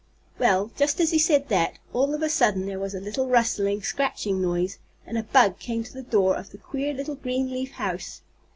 [0.39, 3.83] Well, just as he said that, all of a sudden there was a little rustling,
[3.83, 7.73] scratching noise, and a bug came to the door of the queer little green leaf
[7.73, 8.21] house.